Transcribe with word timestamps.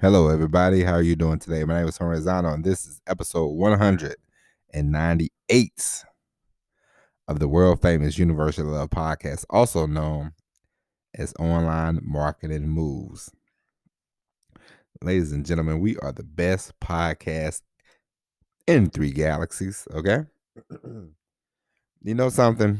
Hello, 0.00 0.28
everybody. 0.28 0.84
How 0.84 0.92
are 0.92 1.02
you 1.02 1.16
doing 1.16 1.40
today? 1.40 1.64
My 1.64 1.80
name 1.80 1.88
is 1.88 1.96
Horizontal, 1.96 2.52
and 2.52 2.62
this 2.62 2.86
is 2.86 3.00
episode 3.08 3.48
198 3.48 6.04
of 7.26 7.40
the 7.40 7.48
world 7.48 7.82
famous 7.82 8.16
Universal 8.16 8.66
Love 8.66 8.90
podcast, 8.90 9.44
also 9.50 9.86
known 9.86 10.34
as 11.16 11.34
Online 11.40 11.98
Marketing 12.00 12.68
Moves. 12.68 13.32
Ladies 15.02 15.32
and 15.32 15.44
gentlemen, 15.44 15.80
we 15.80 15.96
are 15.96 16.12
the 16.12 16.22
best 16.22 16.78
podcast 16.78 17.62
in 18.68 18.90
three 18.90 19.10
galaxies, 19.10 19.88
okay? 19.92 20.26
you 22.04 22.14
know 22.14 22.28
something? 22.28 22.78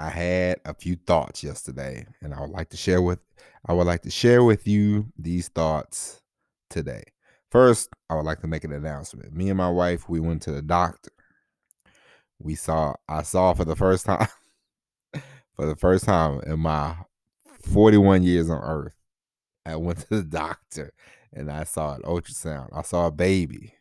I 0.00 0.08
had 0.08 0.60
a 0.64 0.72
few 0.72 0.96
thoughts 0.96 1.44
yesterday, 1.44 2.06
and 2.22 2.32
I 2.32 2.40
would 2.40 2.50
like 2.50 2.70
to 2.70 2.76
share 2.78 3.02
with 3.02 3.18
I 3.66 3.74
would 3.74 3.86
like 3.86 4.00
to 4.02 4.10
share 4.10 4.42
with 4.42 4.66
you 4.66 5.12
these 5.18 5.48
thoughts 5.48 6.22
today. 6.70 7.02
First, 7.50 7.90
I 8.08 8.14
would 8.14 8.24
like 8.24 8.40
to 8.40 8.46
make 8.46 8.64
an 8.64 8.72
announcement. 8.72 9.34
Me 9.34 9.50
and 9.50 9.58
my 9.58 9.68
wife, 9.68 10.08
we 10.08 10.18
went 10.18 10.40
to 10.42 10.52
the 10.52 10.62
doctor. 10.62 11.10
We 12.38 12.54
saw 12.54 12.94
I 13.10 13.22
saw 13.22 13.52
for 13.52 13.66
the 13.66 13.76
first 13.76 14.06
time 14.06 14.28
for 15.54 15.66
the 15.66 15.76
first 15.76 16.06
time 16.06 16.40
in 16.46 16.60
my 16.60 16.96
41 17.60 18.22
years 18.22 18.48
on 18.48 18.62
earth. 18.62 18.94
I 19.66 19.76
went 19.76 19.98
to 19.98 20.08
the 20.08 20.22
doctor 20.22 20.94
and 21.30 21.52
I 21.52 21.64
saw 21.64 21.94
an 21.94 22.02
ultrasound. 22.02 22.70
I 22.72 22.80
saw 22.80 23.08
a 23.08 23.12
baby 23.12 23.74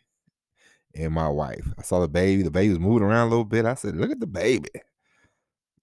in 0.94 1.14
my 1.14 1.30
wife. 1.30 1.74
I 1.78 1.84
saw 1.84 2.02
the 2.02 2.10
baby. 2.10 2.44
The 2.44 2.52
baby 2.52 2.70
was 2.72 2.80
moving 2.80 3.08
around 3.08 3.28
a 3.28 3.30
little 3.30 3.46
bit. 3.46 3.66
I 3.66 3.76
said, 3.76 3.96
"Look 3.96 4.12
at 4.12 4.20
the 4.20 4.28
baby." 4.28 4.68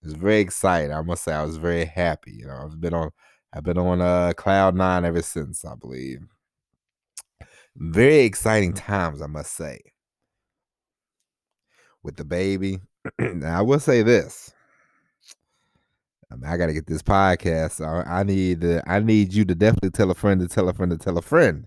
Was 0.07 0.15
very 0.15 0.41
excited. 0.41 0.91
I 0.91 1.03
must 1.03 1.25
say 1.25 1.33
I 1.33 1.43
was 1.43 1.57
very 1.57 1.85
happy. 1.85 2.33
You 2.33 2.47
know, 2.47 2.57
I've 2.65 2.81
been 2.81 2.95
on 2.95 3.11
I've 3.53 3.65
been 3.65 3.79
on 3.79 4.01
uh 4.01 4.33
cloud 4.37 4.75
nine 4.75 5.05
ever 5.05 5.23
since, 5.23 5.65
I 5.65 5.75
believe. 5.75 6.21
Very 7.77 8.21
exciting 8.21 8.73
times, 8.73 9.21
I 9.21 9.27
must 9.27 9.55
say. 9.55 9.81
With 12.03 12.17
the 12.17 12.25
baby. 12.25 12.81
now 13.19 13.59
I 13.59 13.63
will 13.63 13.81
say 13.81 14.03
this. 14.03 14.53
I, 16.31 16.35
mean, 16.35 16.51
I 16.51 16.57
gotta 16.57 16.73
get 16.73 16.87
this 16.87 17.03
podcast. 17.03 17.73
So 17.73 17.85
I 17.85 18.23
need 18.23 18.65
uh, 18.65 18.83
I 18.87 19.01
need 19.01 19.33
you 19.33 19.45
to 19.45 19.55
definitely 19.55 19.91
tell 19.91 20.11
a 20.11 20.15
friend 20.15 20.41
to 20.41 20.49
tell 20.49 20.69
a 20.69 20.75
friend 20.75 20.91
to 20.93 20.99
tell 20.99 21.19
a 21.19 21.23
friend. 21.23 21.67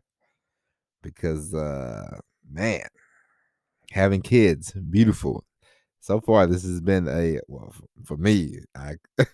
Because 1.02 1.54
uh 1.54 2.20
man, 2.52 2.88
having 3.92 4.22
kids, 4.22 4.72
beautiful 4.72 5.44
so 6.00 6.20
far 6.22 6.48
this 6.48 6.64
has 6.64 6.82
been 6.82 7.08
a 7.08 7.40
well 7.48 7.74
for 8.06 8.18
me 8.18 8.60
i 8.76 8.96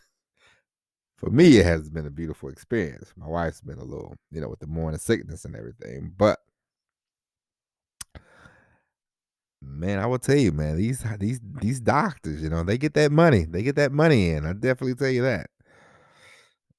for 1.18 1.30
me 1.30 1.58
it 1.58 1.66
has 1.66 1.90
been 1.90 2.06
a 2.06 2.12
beautiful 2.12 2.50
experience. 2.50 3.14
My 3.16 3.28
wife's 3.28 3.62
been 3.62 3.80
a 3.80 3.84
little 3.84 4.16
you 4.32 4.42
know 4.42 4.50
with 4.50 4.60
the 4.60 4.68
morning 4.68 5.00
sickness 5.00 5.46
and 5.46 5.56
everything 5.56 6.14
but 6.18 6.40
man 9.62 9.98
i 9.98 10.06
will 10.06 10.20
tell 10.20 10.38
you 10.38 10.52
man 10.52 10.78
these 10.78 11.04
these 11.20 11.40
these 11.60 11.80
doctors 11.80 12.42
you 12.42 12.50
know 12.50 12.64
they 12.64 12.78
get 12.78 12.94
that 12.94 13.12
money 13.12 13.46
they 13.46 13.64
get 13.64 13.76
that 13.76 13.92
money 13.92 14.30
in 14.30 14.46
i 14.46 14.54
definitely 14.54 14.94
tell 14.96 15.10
you 15.10 15.24
that. 15.24 15.50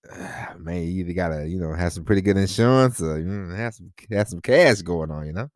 Man 0.59 0.83
you 0.83 1.01
either 1.01 1.13
gotta 1.13 1.49
you 1.49 1.59
know 1.59 1.73
have 1.75 1.93
some 1.93 2.05
pretty 2.05 2.23
good 2.23 2.37
insurance 2.37 3.01
or 3.01 3.19
you 3.19 3.25
know, 3.25 3.55
have 3.55 3.75
some 3.75 3.93
have 4.11 4.29
some 4.29 4.41
cash 4.41 4.83
going 4.83 5.11
on 5.11 5.27
you 5.27 5.33
know 5.33 5.51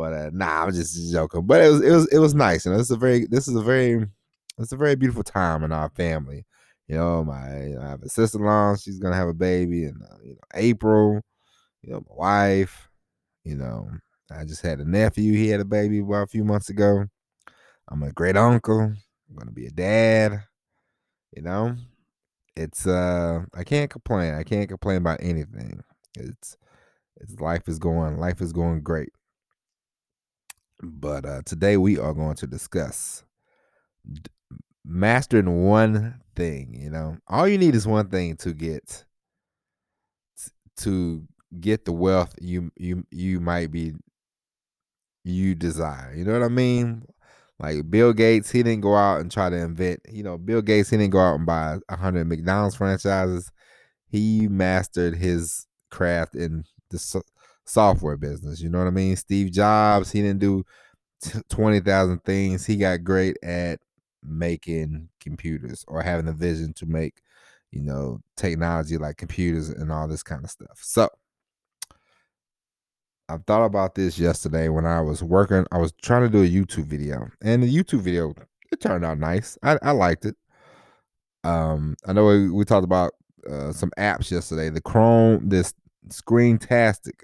but 0.00 0.14
uh, 0.14 0.30
nah, 0.32 0.64
I'm 0.64 0.72
just 0.72 1.12
joking. 1.12 1.46
But 1.46 1.60
it 1.60 1.68
was 1.68 1.82
it 1.82 1.90
was 1.90 2.08
it 2.08 2.18
was 2.18 2.34
nice. 2.34 2.64
You 2.64 2.72
know, 2.72 2.78
this 2.78 2.86
is 2.86 2.96
a 2.96 2.96
very 2.96 3.26
this 3.26 3.46
is 3.46 3.54
a 3.54 3.62
very 3.62 4.06
it's 4.58 4.72
a 4.72 4.76
very 4.76 4.96
beautiful 4.96 5.22
time 5.22 5.62
in 5.62 5.72
our 5.72 5.90
family. 5.90 6.46
You 6.88 6.96
know, 6.96 7.22
my 7.22 7.74
I 7.78 7.90
have 7.90 8.02
a 8.02 8.08
sister 8.08 8.38
in 8.38 8.44
law. 8.44 8.76
She's 8.76 8.98
gonna 8.98 9.16
have 9.16 9.28
a 9.28 9.34
baby 9.34 9.84
in 9.84 10.00
uh, 10.02 10.16
you 10.24 10.32
know 10.32 10.40
April. 10.54 11.20
You 11.82 11.92
know, 11.92 12.04
my 12.08 12.14
wife. 12.16 12.88
You 13.44 13.56
know, 13.56 13.90
I 14.34 14.44
just 14.44 14.62
had 14.62 14.80
a 14.80 14.88
nephew. 14.88 15.34
He 15.34 15.48
had 15.48 15.60
a 15.60 15.66
baby 15.66 15.98
about 15.98 16.24
a 16.24 16.28
few 16.28 16.44
months 16.44 16.70
ago. 16.70 17.04
I'm 17.88 18.02
a 18.02 18.12
great 18.12 18.38
uncle. 18.38 18.80
I'm 18.80 19.36
gonna 19.36 19.50
be 19.50 19.66
a 19.66 19.70
dad. 19.70 20.44
You 21.36 21.42
know, 21.42 21.76
it's 22.56 22.86
uh 22.86 23.42
I 23.54 23.64
can't 23.64 23.90
complain. 23.90 24.32
I 24.32 24.44
can't 24.44 24.68
complain 24.68 24.96
about 24.96 25.20
anything. 25.20 25.82
It's 26.16 26.56
it's 27.20 27.38
life 27.38 27.68
is 27.68 27.78
going 27.78 28.16
life 28.16 28.40
is 28.40 28.54
going 28.54 28.80
great. 28.80 29.10
But 30.82 31.26
uh, 31.26 31.42
today 31.44 31.76
we 31.76 31.98
are 31.98 32.14
going 32.14 32.36
to 32.36 32.46
discuss 32.46 33.24
d- 34.10 34.30
mastering 34.84 35.64
one 35.64 36.20
thing. 36.34 36.74
You 36.74 36.90
know, 36.90 37.18
all 37.28 37.46
you 37.46 37.58
need 37.58 37.74
is 37.74 37.86
one 37.86 38.08
thing 38.08 38.36
to 38.38 38.52
get 38.52 39.04
to 40.78 41.26
get 41.60 41.84
the 41.84 41.92
wealth 41.92 42.34
you 42.40 42.70
you 42.76 43.04
you 43.10 43.40
might 43.40 43.70
be 43.70 43.92
you 45.24 45.54
desire. 45.54 46.14
You 46.14 46.24
know 46.24 46.32
what 46.32 46.42
I 46.42 46.48
mean? 46.48 47.04
Like 47.58 47.90
Bill 47.90 48.14
Gates, 48.14 48.50
he 48.50 48.62
didn't 48.62 48.80
go 48.80 48.96
out 48.96 49.20
and 49.20 49.30
try 49.30 49.50
to 49.50 49.56
invent. 49.56 50.00
You 50.10 50.22
know, 50.22 50.38
Bill 50.38 50.62
Gates, 50.62 50.90
he 50.90 50.96
didn't 50.96 51.12
go 51.12 51.20
out 51.20 51.34
and 51.34 51.44
buy 51.46 51.78
a 51.90 51.96
hundred 51.96 52.26
McDonald's 52.26 52.76
franchises. 52.76 53.50
He 54.08 54.48
mastered 54.48 55.14
his 55.16 55.66
craft 55.90 56.34
in 56.34 56.64
the 56.90 56.98
software 57.70 58.16
business. 58.16 58.60
You 58.60 58.68
know 58.68 58.78
what 58.78 58.86
I 58.86 58.90
mean? 58.90 59.16
Steve 59.16 59.52
Jobs, 59.52 60.10
he 60.10 60.22
didn't 60.22 60.40
do 60.40 60.64
t- 61.22 61.40
20,000 61.48 62.24
things. 62.24 62.66
He 62.66 62.76
got 62.76 63.04
great 63.04 63.36
at 63.42 63.80
making 64.22 65.08
computers 65.20 65.84
or 65.88 66.02
having 66.02 66.28
a 66.28 66.32
vision 66.32 66.72
to 66.74 66.86
make, 66.86 67.22
you 67.70 67.82
know, 67.82 68.20
technology 68.36 68.98
like 68.98 69.16
computers 69.16 69.68
and 69.70 69.90
all 69.92 70.08
this 70.08 70.22
kind 70.22 70.44
of 70.44 70.50
stuff. 70.50 70.80
So, 70.82 71.08
I 73.28 73.36
thought 73.46 73.64
about 73.64 73.94
this 73.94 74.18
yesterday 74.18 74.68
when 74.68 74.84
I 74.84 75.00
was 75.00 75.22
working. 75.22 75.64
I 75.70 75.78
was 75.78 75.92
trying 76.02 76.22
to 76.22 76.28
do 76.28 76.42
a 76.42 76.48
YouTube 76.48 76.86
video, 76.86 77.28
and 77.40 77.62
the 77.62 77.72
YouTube 77.72 78.00
video 78.00 78.34
it 78.72 78.80
turned 78.80 79.04
out 79.04 79.18
nice. 79.18 79.56
I, 79.62 79.78
I 79.82 79.92
liked 79.92 80.24
it. 80.24 80.36
Um, 81.44 81.96
I 82.06 82.12
know 82.12 82.26
we, 82.26 82.50
we 82.50 82.64
talked 82.64 82.84
about 82.84 83.12
uh, 83.48 83.72
some 83.72 83.90
apps 83.98 84.30
yesterday. 84.30 84.68
The 84.68 84.80
Chrome, 84.80 85.48
this 85.48 85.74
Screen 86.10 86.58
Screentastic 86.58 87.22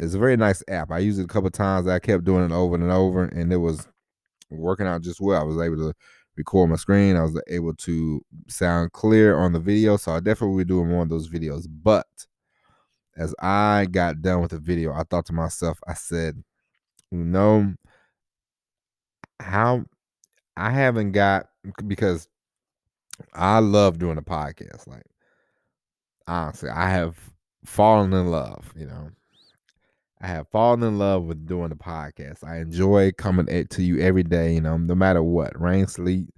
it's 0.00 0.14
a 0.14 0.18
very 0.18 0.36
nice 0.36 0.62
app. 0.68 0.90
I 0.90 0.98
used 0.98 1.20
it 1.20 1.24
a 1.24 1.28
couple 1.28 1.50
times. 1.50 1.86
I 1.86 1.98
kept 1.98 2.24
doing 2.24 2.44
it 2.44 2.52
over 2.52 2.74
and 2.74 2.90
over, 2.90 3.24
and 3.24 3.52
it 3.52 3.58
was 3.58 3.86
working 4.50 4.86
out 4.86 5.02
just 5.02 5.20
well. 5.20 5.40
I 5.40 5.44
was 5.44 5.60
able 5.60 5.76
to 5.76 5.94
record 6.36 6.70
my 6.70 6.76
screen. 6.76 7.16
I 7.16 7.22
was 7.22 7.40
able 7.48 7.74
to 7.74 8.24
sound 8.48 8.92
clear 8.92 9.36
on 9.36 9.52
the 9.52 9.60
video. 9.60 9.96
So 9.96 10.12
I 10.12 10.20
definitely 10.20 10.48
will 10.48 10.64
be 10.64 10.64
doing 10.64 10.88
more 10.88 11.02
of 11.02 11.10
those 11.10 11.28
videos. 11.28 11.66
But 11.68 12.06
as 13.16 13.34
I 13.40 13.86
got 13.90 14.22
done 14.22 14.40
with 14.40 14.52
the 14.52 14.58
video, 14.58 14.92
I 14.92 15.02
thought 15.02 15.26
to 15.26 15.34
myself, 15.34 15.78
I 15.86 15.94
said, 15.94 16.42
you 17.10 17.18
know, 17.18 17.74
how 19.38 19.84
I 20.56 20.70
haven't 20.70 21.12
got 21.12 21.46
because 21.86 22.26
I 23.34 23.58
love 23.58 23.98
doing 23.98 24.16
a 24.16 24.22
podcast. 24.22 24.86
Like 24.86 25.04
honestly, 26.26 26.70
I 26.70 26.88
have 26.88 27.18
fallen 27.66 28.12
in 28.14 28.30
love, 28.30 28.72
you 28.74 28.86
know. 28.86 29.10
I 30.20 30.26
have 30.26 30.48
fallen 30.48 30.82
in 30.82 30.98
love 30.98 31.24
with 31.24 31.46
doing 31.46 31.70
the 31.70 31.76
podcast. 31.76 32.44
I 32.44 32.58
enjoy 32.58 33.12
coming 33.12 33.46
to 33.46 33.82
you 33.82 34.00
every 34.00 34.22
day, 34.22 34.54
you 34.54 34.60
know, 34.60 34.76
no 34.76 34.94
matter 34.94 35.22
what, 35.22 35.58
rain, 35.58 35.86
sleet, 35.86 36.28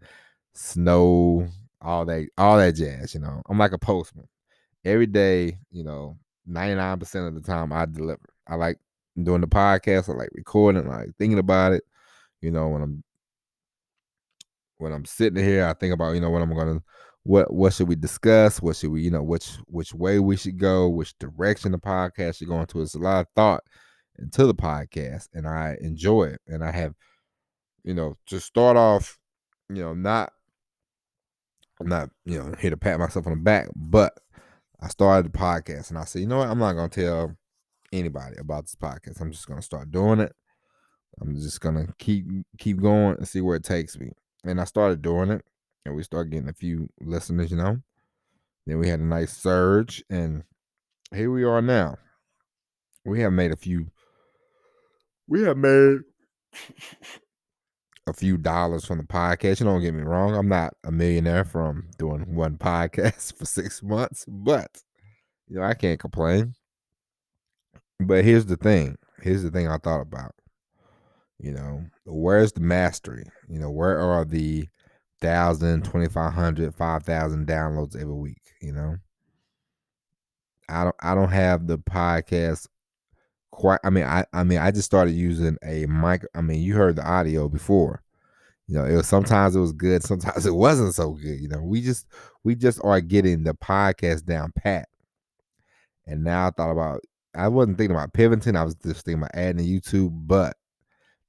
snow, 0.52 1.48
all 1.80 2.04
that, 2.06 2.28
all 2.38 2.58
that 2.58 2.76
jazz. 2.76 3.12
You 3.14 3.20
know, 3.20 3.42
I'm 3.48 3.58
like 3.58 3.72
a 3.72 3.78
postman. 3.78 4.28
Every 4.84 5.06
day, 5.06 5.58
you 5.72 5.82
know, 5.82 6.16
99% 6.48 7.28
of 7.28 7.34
the 7.34 7.40
time 7.40 7.72
I 7.72 7.86
deliver. 7.86 8.20
I 8.46 8.54
like 8.54 8.78
doing 9.20 9.40
the 9.40 9.48
podcast. 9.48 10.08
I 10.08 10.12
like 10.12 10.30
recording. 10.32 10.86
I 10.88 10.98
like 10.98 11.16
thinking 11.18 11.38
about 11.38 11.72
it. 11.72 11.84
You 12.40 12.50
know, 12.50 12.68
when 12.68 12.82
I'm 12.82 13.04
when 14.78 14.92
I'm 14.92 15.04
sitting 15.04 15.42
here, 15.42 15.66
I 15.66 15.74
think 15.74 15.94
about 15.94 16.12
you 16.12 16.20
know 16.20 16.30
what 16.30 16.42
I'm 16.42 16.54
gonna 16.54 16.82
what 17.24 17.52
what 17.52 17.72
should 17.72 17.88
we 17.88 17.94
discuss? 17.94 18.60
What 18.60 18.76
should 18.76 18.90
we, 18.90 19.02
you 19.02 19.10
know, 19.10 19.22
which 19.22 19.56
which 19.66 19.94
way 19.94 20.18
we 20.18 20.36
should 20.36 20.58
go, 20.58 20.88
which 20.88 21.16
direction 21.18 21.72
the 21.72 21.78
podcast 21.78 22.38
should 22.38 22.48
go 22.48 22.60
into. 22.60 22.80
It's 22.80 22.94
a 22.94 22.98
lot 22.98 23.20
of 23.20 23.26
thought 23.36 23.62
into 24.18 24.46
the 24.46 24.54
podcast, 24.54 25.28
and 25.32 25.46
I 25.46 25.76
enjoy 25.80 26.24
it. 26.24 26.40
And 26.48 26.64
I 26.64 26.72
have, 26.72 26.94
you 27.84 27.94
know, 27.94 28.16
to 28.26 28.40
start 28.40 28.76
off, 28.76 29.18
you 29.68 29.82
know, 29.82 29.94
not 29.94 30.32
I'm 31.80 31.88
not, 31.88 32.10
you 32.24 32.38
know, 32.38 32.54
here 32.58 32.70
to 32.70 32.76
pat 32.76 32.98
myself 32.98 33.26
on 33.26 33.34
the 33.34 33.40
back, 33.40 33.68
but 33.74 34.12
I 34.80 34.88
started 34.88 35.32
the 35.32 35.38
podcast 35.38 35.90
and 35.90 35.98
I 35.98 36.04
said, 36.04 36.20
you 36.20 36.28
know 36.28 36.38
what, 36.38 36.48
I'm 36.48 36.58
not 36.58 36.72
gonna 36.74 36.88
tell 36.88 37.36
anybody 37.92 38.36
about 38.38 38.64
this 38.64 38.74
podcast. 38.74 39.20
I'm 39.20 39.30
just 39.30 39.46
gonna 39.46 39.62
start 39.62 39.90
doing 39.92 40.18
it. 40.18 40.34
I'm 41.20 41.36
just 41.36 41.60
gonna 41.60 41.86
keep 41.98 42.26
keep 42.58 42.80
going 42.80 43.16
and 43.16 43.28
see 43.28 43.40
where 43.40 43.56
it 43.56 43.64
takes 43.64 43.96
me. 43.96 44.10
And 44.44 44.60
I 44.60 44.64
started 44.64 45.02
doing 45.02 45.30
it 45.30 45.44
and 45.84 45.94
we 45.94 46.02
start 46.02 46.30
getting 46.30 46.48
a 46.48 46.54
few 46.54 46.88
listeners, 47.00 47.50
you 47.50 47.56
know. 47.56 47.78
Then 48.66 48.78
we 48.78 48.88
had 48.88 49.00
a 49.00 49.04
nice 49.04 49.36
surge, 49.36 50.04
and 50.08 50.44
here 51.14 51.30
we 51.30 51.44
are 51.44 51.60
now. 51.60 51.96
We 53.04 53.20
have 53.20 53.32
made 53.32 53.50
a 53.50 53.56
few. 53.56 53.90
We 55.26 55.42
have 55.42 55.56
made 55.56 56.00
a 58.06 58.12
few 58.12 58.36
dollars 58.36 58.84
from 58.84 58.98
the 58.98 59.04
podcast. 59.04 59.60
You 59.60 59.66
don't 59.66 59.80
get 59.80 59.94
me 59.94 60.02
wrong. 60.02 60.34
I'm 60.36 60.48
not 60.48 60.74
a 60.84 60.92
millionaire 60.92 61.44
from 61.44 61.88
doing 61.98 62.34
one 62.34 62.56
podcast 62.58 63.36
for 63.36 63.44
six 63.44 63.82
months, 63.82 64.24
but 64.28 64.82
you 65.48 65.56
know, 65.56 65.62
I 65.62 65.74
can't 65.74 66.00
complain. 66.00 66.54
But 67.98 68.24
here's 68.24 68.46
the 68.46 68.56
thing. 68.56 68.96
Here's 69.20 69.42
the 69.42 69.50
thing 69.50 69.68
I 69.68 69.78
thought 69.78 70.00
about. 70.00 70.34
You 71.38 71.52
know, 71.52 71.84
where's 72.04 72.52
the 72.52 72.60
mastery? 72.60 73.24
You 73.48 73.58
know, 73.58 73.70
where 73.70 73.98
are 73.98 74.24
the 74.24 74.68
thousand, 75.22 75.84
twenty 75.84 76.08
five 76.08 76.34
hundred, 76.34 76.74
five 76.74 77.04
thousand 77.04 77.46
downloads 77.46 77.96
every 77.96 78.14
week? 78.14 78.42
You 78.60 78.72
know, 78.72 78.96
I 80.68 80.84
don't 80.84 80.96
I 81.00 81.14
don't 81.14 81.30
have 81.30 81.66
the 81.66 81.78
podcast 81.78 82.66
quite 83.50 83.80
I 83.84 83.90
mean 83.90 84.04
I 84.04 84.24
I 84.32 84.44
mean 84.44 84.58
I 84.58 84.70
just 84.70 84.86
started 84.86 85.12
using 85.12 85.56
a 85.64 85.86
mic 85.86 86.24
I 86.34 86.40
mean 86.40 86.60
you 86.60 86.74
heard 86.74 86.96
the 86.96 87.08
audio 87.08 87.48
before. 87.48 88.02
You 88.66 88.78
know, 88.78 88.84
it 88.84 88.96
was 88.96 89.06
sometimes 89.06 89.56
it 89.56 89.60
was 89.60 89.72
good, 89.72 90.02
sometimes 90.04 90.46
it 90.46 90.54
wasn't 90.54 90.94
so 90.94 91.12
good. 91.12 91.40
You 91.40 91.48
know, 91.48 91.62
we 91.62 91.80
just 91.80 92.06
we 92.44 92.54
just 92.54 92.80
are 92.82 93.00
getting 93.00 93.44
the 93.44 93.54
podcast 93.54 94.24
down 94.24 94.52
pat. 94.56 94.88
And 96.06 96.24
now 96.24 96.48
I 96.48 96.50
thought 96.50 96.72
about 96.72 97.00
I 97.34 97.48
wasn't 97.48 97.78
thinking 97.78 97.96
about 97.96 98.12
pivoting, 98.12 98.56
I 98.56 98.64
was 98.64 98.74
just 98.74 99.04
thinking 99.04 99.22
about 99.22 99.34
adding 99.34 99.64
YouTube, 99.66 100.10
but 100.26 100.56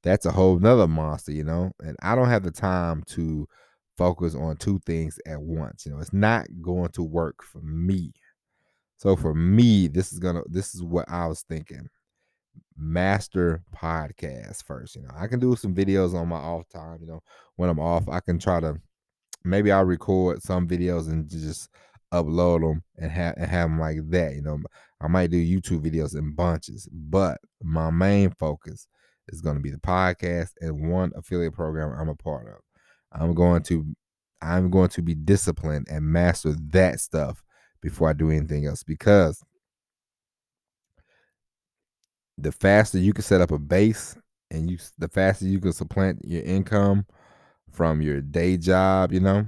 that's 0.04 0.26
a 0.26 0.32
whole 0.32 0.60
nother 0.60 0.88
monster, 0.88 1.32
you 1.32 1.44
know. 1.44 1.72
And 1.82 1.96
I 2.02 2.16
don't 2.16 2.30
have 2.30 2.44
the 2.44 2.52
time 2.52 3.04
to 3.08 3.48
focus 3.98 4.36
on 4.36 4.58
two 4.58 4.80
things 4.86 5.20
at 5.26 5.42
once. 5.42 5.86
You 5.86 5.94
know, 5.94 6.00
it's 6.00 6.14
not 6.14 6.48
going 6.62 6.90
to 6.90 7.04
work 7.04 7.44
for 7.44 7.62
me. 7.62 8.14
So 8.98 9.16
for 9.16 9.34
me, 9.34 9.88
this 9.88 10.14
is 10.14 10.20
gonna 10.20 10.42
this 10.46 10.74
is 10.74 10.84
what 10.84 11.10
I 11.10 11.28
was 11.28 11.42
thinking. 11.42 11.88
Master 12.78 13.62
podcast 13.76 14.64
first. 14.64 14.96
You 14.96 15.04
know, 15.04 15.14
I 15.16 15.28
can 15.28 15.40
do 15.40 15.56
some 15.56 15.76
videos 15.76 16.14
on 16.14 16.30
my 16.30 16.38
off 16.38 16.68
time. 16.70 17.00
You 17.02 17.08
know, 17.08 17.20
when 17.56 17.70
I'm 17.70 17.80
off, 17.80 18.08
I 18.10 18.20
can 18.20 18.40
try 18.40 18.60
to 18.60 18.80
maybe 19.44 19.72
I'll 19.72 19.86
record 19.86 20.42
some 20.42 20.68
videos 20.68 21.10
and 21.10 21.30
just 21.30 21.70
upload 22.14 22.62
them 22.62 22.84
and 22.98 23.12
have 23.12 23.36
and 23.38 23.50
have 23.50 23.70
them 23.70 23.80
like 23.80 23.98
that. 24.10 24.36
You 24.36 24.42
know, 24.42 24.60
I 25.02 25.08
might 25.08 25.32
do 25.32 25.38
YouTube 25.38 25.86
videos 25.86 26.18
in 26.18 26.34
bunches, 26.34 26.88
but 26.92 27.40
my 27.62 27.90
main 27.90 28.32
focus 28.32 28.88
is 29.30 29.42
going 29.42 29.56
to 29.56 29.62
be 29.62 29.72
the 29.72 29.78
podcast 29.78 30.52
and 30.62 30.90
one 30.90 31.12
affiliate 31.16 31.54
program 31.54 31.94
I'm 32.00 32.10
a 32.10 32.16
part 32.16 32.48
of. 32.48 32.62
I'm 33.14 33.34
going 33.34 33.64
to 33.64 33.86
I'm 34.42 34.70
going 34.70 34.90
to 34.90 35.02
be 35.02 35.16
disciplined 35.16 35.88
and 35.90 36.04
master 36.04 36.54
that 36.72 37.00
stuff 37.00 37.42
before 37.82 38.10
I 38.10 38.14
do 38.14 38.30
anything 38.30 38.66
else 38.66 38.84
because 38.84 39.42
the 42.38 42.52
faster 42.52 42.98
you 42.98 43.14
can 43.14 43.24
set 43.24 43.42
up 43.42 43.52
a 43.52 43.60
base 43.60 44.18
and 44.52 44.70
you 44.70 44.78
the 44.98 45.08
faster 45.08 45.46
you 45.46 45.60
can 45.60 45.74
supplant 45.74 46.20
your 46.24 46.44
income 46.44 47.06
from 47.72 48.02
your 48.02 48.22
day 48.22 48.58
job, 48.58 49.12
you 49.12 49.20
know, 49.20 49.46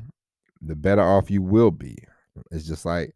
the 0.61 0.75
better 0.75 1.01
off 1.01 1.29
you 1.29 1.41
will 1.41 1.71
be. 1.71 1.97
It's 2.51 2.67
just 2.67 2.85
like 2.85 3.13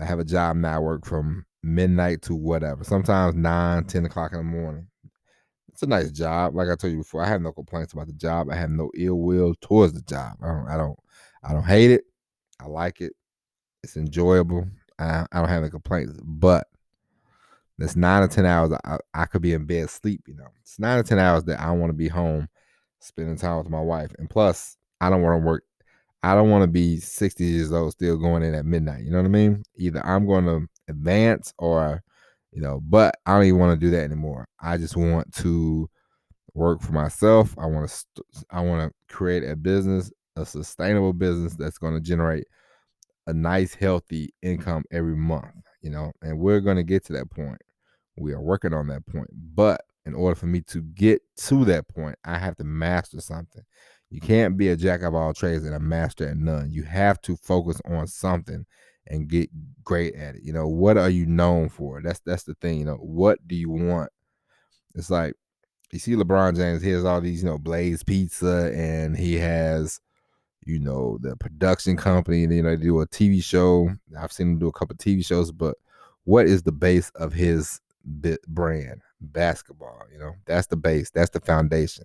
I 0.00 0.04
have 0.04 0.18
a 0.18 0.24
job 0.24 0.56
now, 0.56 0.76
I 0.76 0.78
work 0.78 1.06
from 1.06 1.46
midnight 1.62 2.22
to 2.22 2.34
whatever, 2.34 2.84
sometimes 2.84 3.34
9, 3.34 3.84
10 3.84 4.04
o'clock 4.06 4.32
in 4.32 4.38
the 4.38 4.44
morning. 4.44 4.88
It's 5.76 5.82
a 5.82 5.86
nice 5.86 6.10
job. 6.10 6.56
Like 6.56 6.70
I 6.70 6.74
told 6.74 6.90
you 6.94 7.00
before, 7.00 7.22
I 7.22 7.28
have 7.28 7.42
no 7.42 7.52
complaints 7.52 7.92
about 7.92 8.06
the 8.06 8.14
job. 8.14 8.48
I 8.50 8.54
have 8.54 8.70
no 8.70 8.90
ill 8.96 9.16
will 9.16 9.54
towards 9.60 9.92
the 9.92 10.00
job. 10.00 10.38
I 10.42 10.46
don't 10.46 10.68
I 10.70 10.76
don't 10.78 10.98
I 11.44 11.52
don't 11.52 11.66
hate 11.66 11.90
it. 11.90 12.04
I 12.58 12.66
like 12.66 13.02
it. 13.02 13.12
It's 13.82 13.98
enjoyable. 13.98 14.66
I, 14.98 15.26
I 15.30 15.38
don't 15.38 15.50
have 15.50 15.62
any 15.62 15.70
complaints. 15.70 16.18
But 16.24 16.66
that's 17.76 17.94
nine 17.94 18.22
or 18.22 18.28
ten 18.28 18.46
hours 18.46 18.72
I, 18.86 18.96
I 19.12 19.26
could 19.26 19.42
be 19.42 19.52
in 19.52 19.66
bed 19.66 19.90
sleep, 19.90 20.22
you 20.26 20.34
know. 20.34 20.48
It's 20.62 20.78
nine 20.78 20.98
or 20.98 21.02
ten 21.02 21.18
hours 21.18 21.44
that 21.44 21.60
I 21.60 21.70
want 21.72 21.90
to 21.90 21.94
be 21.94 22.08
home 22.08 22.48
spending 23.00 23.36
time 23.36 23.58
with 23.58 23.68
my 23.68 23.82
wife. 23.82 24.12
And 24.18 24.30
plus, 24.30 24.78
I 25.02 25.10
don't 25.10 25.20
want 25.20 25.42
to 25.42 25.46
work 25.46 25.64
I 26.22 26.34
don't 26.34 26.48
want 26.48 26.62
to 26.62 26.68
be 26.68 27.00
60 27.00 27.44
years 27.44 27.70
old 27.70 27.92
still 27.92 28.16
going 28.16 28.44
in 28.44 28.54
at 28.54 28.64
midnight. 28.64 29.04
You 29.04 29.10
know 29.10 29.18
what 29.18 29.26
I 29.26 29.28
mean? 29.28 29.62
Either 29.76 30.00
I'm 30.06 30.26
going 30.26 30.46
to 30.46 30.66
advance 30.88 31.52
or, 31.58 32.02
you 32.56 32.62
know, 32.62 32.80
but 32.88 33.14
I 33.26 33.34
don't 33.34 33.44
even 33.44 33.60
want 33.60 33.78
to 33.78 33.86
do 33.86 33.90
that 33.90 34.02
anymore. 34.02 34.48
I 34.58 34.78
just 34.78 34.96
want 34.96 35.30
to 35.34 35.90
work 36.54 36.80
for 36.80 36.92
myself. 36.92 37.54
I 37.58 37.66
want 37.66 37.86
to, 37.86 37.94
st- 37.94 38.44
I 38.50 38.62
want 38.62 38.90
to 38.90 39.14
create 39.14 39.44
a 39.44 39.54
business, 39.54 40.10
a 40.36 40.46
sustainable 40.46 41.12
business 41.12 41.54
that's 41.54 41.76
going 41.76 41.92
to 41.92 42.00
generate 42.00 42.46
a 43.26 43.34
nice, 43.34 43.74
healthy 43.74 44.30
income 44.40 44.84
every 44.90 45.16
month, 45.16 45.52
you 45.82 45.90
know, 45.90 46.12
and 46.22 46.38
we're 46.38 46.60
going 46.60 46.78
to 46.78 46.82
get 46.82 47.04
to 47.04 47.12
that 47.12 47.30
point. 47.30 47.60
We 48.16 48.32
are 48.32 48.40
working 48.40 48.72
on 48.72 48.86
that 48.86 49.04
point. 49.06 49.28
But 49.54 49.82
in 50.06 50.14
order 50.14 50.34
for 50.34 50.46
me 50.46 50.62
to 50.68 50.80
get 50.80 51.20
to 51.48 51.62
that 51.66 51.86
point, 51.88 52.16
I 52.24 52.38
have 52.38 52.56
to 52.56 52.64
master 52.64 53.20
something. 53.20 53.64
You 54.08 54.22
can't 54.22 54.56
be 54.56 54.70
a 54.70 54.76
jack 54.76 55.02
of 55.02 55.14
all 55.14 55.34
trades 55.34 55.66
and 55.66 55.74
a 55.74 55.80
master 55.80 56.26
at 56.26 56.38
none. 56.38 56.70
You 56.70 56.84
have 56.84 57.20
to 57.22 57.36
focus 57.36 57.82
on 57.84 58.06
something 58.06 58.64
and 59.08 59.28
get 59.28 59.50
great 59.84 60.14
at 60.14 60.36
it. 60.36 60.42
You 60.42 60.52
know, 60.52 60.66
what 60.66 60.96
are 60.96 61.10
you 61.10 61.26
known 61.26 61.68
for? 61.68 62.00
That's 62.02 62.20
that's 62.20 62.44
the 62.44 62.54
thing, 62.54 62.78
you 62.78 62.84
know, 62.84 62.96
what 62.96 63.46
do 63.46 63.54
you 63.54 63.70
want? 63.70 64.10
It's 64.94 65.10
like 65.10 65.34
you 65.92 65.98
see 65.98 66.14
LeBron 66.14 66.56
James, 66.56 66.82
he 66.82 66.90
has 66.90 67.04
all 67.04 67.20
these, 67.20 67.42
you 67.42 67.48
know, 67.48 67.58
Blaze 67.58 68.02
Pizza 68.02 68.72
and 68.74 69.16
he 69.16 69.34
has, 69.34 70.00
you 70.64 70.80
know, 70.80 71.18
the 71.20 71.36
production 71.36 71.96
company, 71.96 72.44
and 72.44 72.54
you 72.54 72.62
know, 72.62 72.70
they 72.76 72.82
do 72.82 73.00
a 73.00 73.06
TV 73.06 73.42
show. 73.42 73.88
I've 74.18 74.32
seen 74.32 74.48
him 74.52 74.58
do 74.58 74.68
a 74.68 74.72
couple 74.72 74.94
of 74.94 74.98
TV 74.98 75.24
shows, 75.24 75.52
but 75.52 75.76
what 76.24 76.46
is 76.46 76.62
the 76.62 76.72
base 76.72 77.10
of 77.10 77.32
his 77.32 77.80
brand? 78.48 79.02
Basketball, 79.20 80.02
you 80.12 80.18
know, 80.18 80.32
that's 80.44 80.66
the 80.66 80.76
base, 80.76 81.10
that's 81.10 81.30
the 81.30 81.40
foundation. 81.40 82.04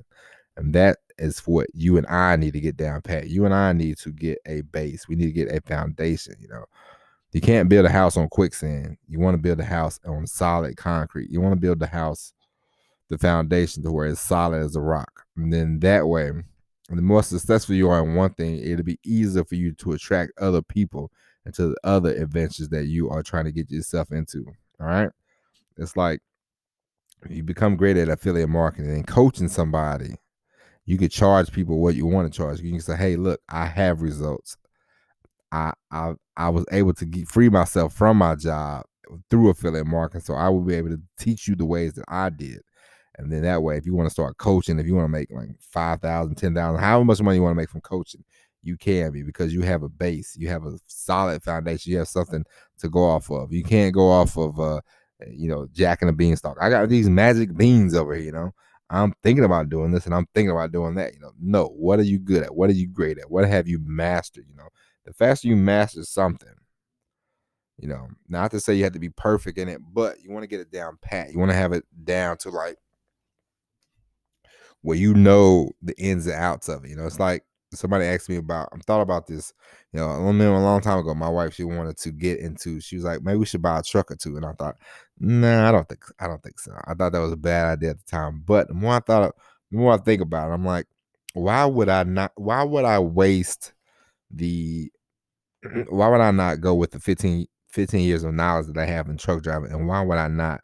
And 0.57 0.73
that 0.75 0.99
is 1.17 1.39
what 1.39 1.67
you 1.73 1.97
and 1.97 2.05
I 2.07 2.35
need 2.35 2.53
to 2.53 2.59
get 2.59 2.77
down 2.77 3.01
pat. 3.01 3.29
You 3.29 3.45
and 3.45 3.53
I 3.53 3.73
need 3.73 3.97
to 3.99 4.11
get 4.11 4.39
a 4.45 4.61
base. 4.61 5.07
We 5.07 5.15
need 5.15 5.27
to 5.27 5.31
get 5.31 5.51
a 5.51 5.61
foundation, 5.61 6.35
you 6.39 6.47
know. 6.47 6.65
You 7.31 7.41
can't 7.41 7.69
build 7.69 7.85
a 7.85 7.89
house 7.89 8.17
on 8.17 8.27
quicksand. 8.29 8.97
You 9.07 9.19
want 9.19 9.35
to 9.35 9.41
build 9.41 9.59
a 9.59 9.65
house 9.65 9.99
on 10.05 10.27
solid 10.27 10.75
concrete. 10.75 11.29
You 11.29 11.41
want 11.41 11.53
to 11.53 11.59
build 11.59 11.79
the 11.79 11.87
house, 11.87 12.33
the 13.09 13.17
foundation 13.17 13.83
to 13.83 13.91
where 13.91 14.07
it's 14.07 14.21
solid 14.21 14.61
as 14.61 14.75
a 14.75 14.81
rock. 14.81 15.25
And 15.37 15.51
then 15.51 15.79
that 15.79 16.07
way, 16.07 16.31
the 16.89 17.01
more 17.01 17.23
successful 17.23 17.75
you 17.75 17.89
are 17.89 18.03
in 18.03 18.15
one 18.15 18.33
thing, 18.33 18.59
it'll 18.59 18.83
be 18.83 18.99
easier 19.05 19.45
for 19.45 19.55
you 19.55 19.71
to 19.75 19.93
attract 19.93 20.33
other 20.39 20.61
people 20.61 21.09
into 21.45 21.69
the 21.69 21.75
other 21.83 22.13
adventures 22.13 22.69
that 22.69 22.87
you 22.87 23.09
are 23.09 23.23
trying 23.23 23.45
to 23.45 23.51
get 23.51 23.71
yourself 23.71 24.11
into. 24.11 24.45
All 24.79 24.87
right. 24.87 25.09
It's 25.77 25.95
like 25.95 26.19
you 27.29 27.43
become 27.43 27.77
great 27.77 27.97
at 27.97 28.09
affiliate 28.09 28.49
marketing 28.49 28.91
and 28.91 29.07
coaching 29.07 29.47
somebody 29.47 30.15
you 30.85 30.97
could 30.97 31.11
charge 31.11 31.51
people 31.51 31.79
what 31.79 31.95
you 31.95 32.05
want 32.05 32.31
to 32.31 32.35
charge. 32.37 32.59
You 32.59 32.71
can 32.71 32.81
say, 32.81 32.95
"Hey, 32.95 33.15
look, 33.15 33.39
I 33.47 33.65
have 33.65 34.01
results. 34.01 34.57
I 35.51 35.73
I 35.91 36.13
I 36.37 36.49
was 36.49 36.65
able 36.71 36.93
to 36.95 37.05
get, 37.05 37.27
free 37.27 37.49
myself 37.49 37.93
from 37.93 38.17
my 38.17 38.35
job 38.35 38.83
through 39.29 39.49
affiliate 39.49 39.87
marketing, 39.87 40.21
so 40.21 40.33
I 40.35 40.49
will 40.49 40.61
be 40.61 40.75
able 40.75 40.89
to 40.89 41.01
teach 41.19 41.47
you 41.47 41.55
the 41.55 41.65
ways 41.65 41.93
that 41.93 42.05
I 42.07 42.29
did." 42.29 42.61
And 43.17 43.31
then 43.31 43.43
that 43.43 43.61
way, 43.61 43.77
if 43.77 43.85
you 43.85 43.93
want 43.93 44.07
to 44.07 44.13
start 44.13 44.37
coaching, 44.37 44.79
if 44.79 44.87
you 44.87 44.95
want 44.95 45.05
to 45.05 45.09
make 45.09 45.29
like 45.31 45.49
5,000, 45.59 46.35
10,000, 46.35 46.79
however 46.79 47.05
much 47.05 47.21
money 47.21 47.37
you 47.37 47.43
want 47.43 47.51
to 47.51 47.57
make 47.57 47.69
from 47.69 47.81
coaching, 47.81 48.23
you 48.63 48.77
can 48.77 49.11
be 49.11 49.23
because 49.23 49.53
you 49.53 49.61
have 49.61 49.83
a 49.83 49.89
base, 49.89 50.35
you 50.37 50.47
have 50.47 50.65
a 50.65 50.77
solid 50.87 51.43
foundation, 51.43 51.91
you 51.91 51.97
have 51.97 52.07
something 52.07 52.43
to 52.79 52.89
go 52.89 53.03
off 53.03 53.29
of. 53.29 53.51
You 53.51 53.63
can't 53.63 53.93
go 53.93 54.09
off 54.09 54.37
of, 54.37 54.59
uh, 54.59 54.81
you 55.27 55.49
know, 55.49 55.67
Jack 55.71 56.01
and 56.01 56.09
the 56.09 56.13
Beanstalk. 56.13 56.57
I 56.61 56.69
got 56.69 56.89
these 56.89 57.09
magic 57.09 57.55
beans 57.55 57.93
over 57.95 58.15
here, 58.15 58.25
you 58.25 58.31
know. 58.31 58.51
I'm 58.89 59.13
thinking 59.23 59.45
about 59.45 59.69
doing 59.69 59.91
this 59.91 60.05
and 60.05 60.13
I'm 60.13 60.27
thinking 60.33 60.51
about 60.51 60.71
doing 60.71 60.95
that. 60.95 61.13
You 61.13 61.21
know, 61.21 61.31
no, 61.39 61.67
what 61.67 61.99
are 61.99 62.03
you 62.03 62.19
good 62.19 62.43
at? 62.43 62.53
What 62.55 62.69
are 62.69 62.73
you 62.73 62.87
great 62.87 63.17
at? 63.17 63.31
What 63.31 63.47
have 63.47 63.67
you 63.67 63.79
mastered? 63.81 64.45
You 64.49 64.55
know, 64.55 64.67
the 65.05 65.13
faster 65.13 65.47
you 65.47 65.55
master 65.55 66.03
something, 66.03 66.53
you 67.77 67.87
know, 67.87 68.07
not 68.29 68.51
to 68.51 68.59
say 68.59 68.75
you 68.75 68.83
have 68.83 68.93
to 68.93 68.99
be 68.99 69.09
perfect 69.09 69.57
in 69.57 69.67
it, 69.67 69.81
but 69.93 70.21
you 70.21 70.31
want 70.31 70.43
to 70.43 70.47
get 70.47 70.59
it 70.59 70.71
down 70.71 70.97
pat. 71.01 71.31
You 71.31 71.39
want 71.39 71.51
to 71.51 71.57
have 71.57 71.73
it 71.73 71.83
down 72.03 72.37
to 72.39 72.49
like 72.49 72.77
where 74.81 74.97
you 74.97 75.13
know 75.13 75.71
the 75.81 75.97
ins 75.99 76.27
and 76.27 76.35
outs 76.35 76.69
of 76.69 76.85
it. 76.85 76.89
You 76.89 76.95
know, 76.95 77.05
it's 77.05 77.19
like 77.19 77.43
somebody 77.73 78.05
asked 78.05 78.29
me 78.29 78.35
about 78.35 78.69
I 78.73 78.77
thought 78.85 79.01
about 79.01 79.27
this, 79.27 79.53
you 79.93 79.99
know, 79.99 80.11
a 80.11 80.19
long 80.19 80.81
time 80.81 80.99
ago, 80.99 81.13
my 81.13 81.29
wife, 81.29 81.53
she 81.53 81.63
wanted 81.63 81.97
to 81.97 82.11
get 82.11 82.39
into, 82.39 82.79
she 82.79 82.95
was 82.95 83.05
like, 83.05 83.21
maybe 83.21 83.37
we 83.37 83.45
should 83.45 83.61
buy 83.61 83.79
a 83.79 83.83
truck 83.83 84.11
or 84.11 84.15
two. 84.15 84.35
And 84.37 84.45
I 84.45 84.53
thought, 84.53 84.75
nah, 85.19 85.69
I 85.69 85.71
don't 85.71 85.87
think 85.87 86.03
I 86.19 86.27
don't 86.27 86.41
think 86.43 86.59
so. 86.59 86.73
I 86.85 86.93
thought 86.93 87.11
that 87.13 87.19
was 87.19 87.31
a 87.31 87.37
bad 87.37 87.77
idea 87.77 87.91
at 87.91 87.97
the 87.97 88.11
time. 88.11 88.43
But 88.45 88.67
the 88.67 88.73
more 88.73 88.95
I 88.95 88.99
thought 88.99 89.35
the 89.71 89.77
more 89.77 89.93
I 89.93 89.97
think 89.97 90.21
about 90.21 90.49
it, 90.49 90.53
I'm 90.53 90.65
like, 90.65 90.87
why 91.33 91.65
would 91.65 91.89
I 91.89 92.03
not 92.03 92.31
why 92.35 92.63
would 92.63 92.85
I 92.85 92.99
waste 92.99 93.73
the 94.33 94.91
why 95.89 96.07
would 96.07 96.21
I 96.21 96.31
not 96.31 96.61
go 96.61 96.75
with 96.75 96.91
the 96.91 96.99
15 96.99 97.45
15 97.69 98.01
years 98.01 98.23
of 98.23 98.33
knowledge 98.33 98.67
that 98.67 98.77
I 98.77 98.85
have 98.85 99.09
in 99.09 99.17
truck 99.17 99.43
driving? 99.43 99.71
And 99.71 99.87
why 99.87 100.01
would 100.01 100.17
I 100.17 100.27
not 100.27 100.61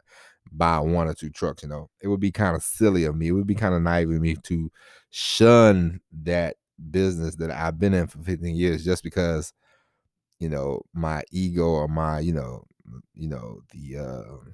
buy 0.52 0.78
one 0.80 1.08
or 1.08 1.14
two 1.14 1.30
trucks? 1.30 1.62
You 1.62 1.68
know, 1.68 1.90
it 2.02 2.08
would 2.08 2.20
be 2.20 2.32
kind 2.32 2.56
of 2.56 2.62
silly 2.62 3.04
of 3.04 3.16
me. 3.16 3.28
It 3.28 3.32
would 3.32 3.46
be 3.46 3.54
kind 3.54 3.74
of 3.74 3.82
naive 3.82 4.10
of 4.10 4.20
me 4.20 4.36
to 4.44 4.70
shun 5.10 6.00
that 6.24 6.56
business 6.90 7.36
that 7.36 7.50
I've 7.50 7.78
been 7.78 7.94
in 7.94 8.06
for 8.06 8.18
15 8.18 8.54
years 8.54 8.84
just 8.84 9.02
because 9.02 9.52
you 10.38 10.48
know 10.48 10.82
my 10.94 11.22
ego 11.32 11.64
or 11.64 11.88
my 11.88 12.20
you 12.20 12.32
know 12.32 12.64
you 13.14 13.28
know 13.28 13.60
the 13.72 13.98
uh 13.98 14.50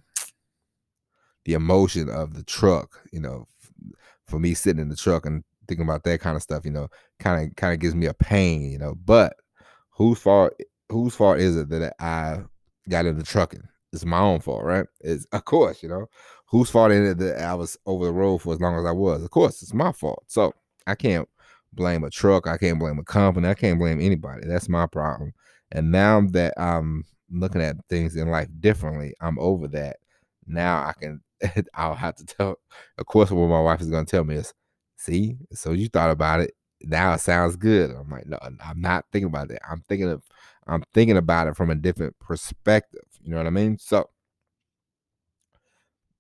the 1.45 1.53
emotion 1.53 2.09
of 2.09 2.35
the 2.35 2.43
truck 2.43 3.03
you 3.13 3.21
know 3.21 3.47
for 4.27 4.39
me 4.39 4.55
sitting 4.55 4.81
in 4.81 4.89
the 4.89 4.97
truck 4.97 5.27
and 5.27 5.45
thinking 5.69 5.87
about 5.87 6.05
that 6.05 6.21
kind 6.21 6.37
of 6.37 6.43
stuff, 6.43 6.65
you 6.65 6.71
know, 6.71 6.89
kind 7.19 7.45
of 7.45 7.57
kind 7.57 7.73
of 7.73 7.81
gives 7.81 7.95
me 7.95 8.07
a 8.07 8.15
pain, 8.15 8.71
you 8.71 8.79
know. 8.79 8.95
But 9.05 9.35
whose 9.91 10.19
fault 10.19 10.53
whose 10.89 11.15
fault 11.15 11.39
is 11.39 11.57
it 11.57 11.69
that 11.71 11.95
I 12.01 12.43
got 12.89 13.07
into 13.07 13.23
trucking? 13.23 13.63
It's 13.93 14.05
my 14.05 14.19
own 14.19 14.41
fault, 14.41 14.65
right? 14.65 14.87
It's 15.01 15.27
of 15.33 15.45
course, 15.45 15.83
you 15.83 15.89
know, 15.89 16.07
whose 16.47 16.71
fault 16.71 16.93
is 16.93 17.11
it 17.11 17.19
that 17.19 17.41
I 17.41 17.55
was 17.55 17.77
over 17.87 18.07
the 18.07 18.13
road 18.13 18.39
for 18.39 18.55
as 18.55 18.61
long 18.61 18.79
as 18.79 18.85
I 18.85 18.93
was? 18.93 19.23
Of 19.23 19.31
course, 19.31 19.63
it's 19.63 19.75
my 19.75 19.93
fault. 19.93 20.25
So 20.27 20.53
I 20.87 20.95
can't 20.95 21.29
blame 21.73 22.05
a 22.05 22.11
truck. 22.11 22.47
I 22.47 22.57
can't 22.57 22.79
blame 22.79 22.99
a 22.99 23.05
company. 23.05 23.49
I 23.49 23.55
can't 23.55 23.79
blame 23.79 24.01
anybody. 24.01 24.47
That's 24.47 24.69
my 24.69 24.87
problem. 24.87 25.33
And 25.73 25.91
now 25.91 26.21
that 26.33 26.55
I'm 26.61 27.05
looking 27.31 27.63
at 27.63 27.77
things 27.89 28.17
in 28.17 28.29
life 28.29 28.49
differently, 28.61 29.15
I'm 29.21 29.39
over 29.39 29.69
that. 29.69 29.97
Now 30.47 30.79
I 30.85 30.93
can 30.93 31.21
I'll 31.75 31.95
have 31.95 32.15
to 32.17 32.25
tell 32.25 32.57
of 32.99 33.07
course 33.07 33.31
what 33.31 33.49
my 33.49 33.61
wife 33.61 33.81
is 33.81 33.91
gonna 33.91 34.05
tell 34.05 34.25
me 34.25 34.37
is, 34.37 34.55
see, 34.97 35.37
so 35.53 35.73
you 35.73 35.89
thought 35.89 36.11
about 36.11 36.41
it. 36.41 36.55
Now 36.83 37.15
it 37.15 37.21
sounds 37.21 37.57
good. 37.57 37.91
I'm 37.91 38.11
like, 38.11 38.27
no, 38.27 38.39
I'm 38.43 38.81
not 38.81 39.07
thinking 39.13 39.29
about 39.29 39.49
that. 39.49 39.63
I'm 39.69 39.83
thinking 39.89 40.11
of 40.11 40.23
I'm 40.67 40.83
thinking 40.95 41.17
about 41.17 41.49
it 41.49 41.57
from 41.57 41.71
a 41.71 41.75
different 41.75 42.19
perspective. 42.21 43.05
You 43.23 43.33
know 43.33 43.39
what 43.39 43.47
I 43.47 43.51
mean? 43.51 43.79
So 43.79 44.09